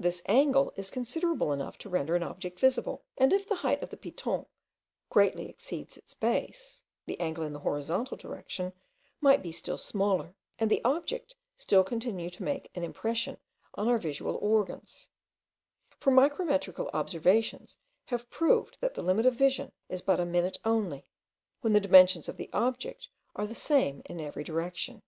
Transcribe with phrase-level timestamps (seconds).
[0.00, 3.90] This angle is considerable enough to render an object visible; and if the height of
[3.90, 4.46] the Piton
[5.10, 8.72] greatly exceeded its base, the angle in the horizontal direction
[9.20, 13.36] might be still smaller, and the object still continue to make an impression
[13.74, 15.10] on our visual organs;
[16.00, 21.04] for micrometrical observations have proved that the limit of vision is but a minute only,
[21.60, 25.02] when the dimensions of the objects are the same in every direction.